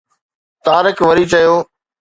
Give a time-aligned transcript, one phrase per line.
[0.65, 1.53] طارق وري چيو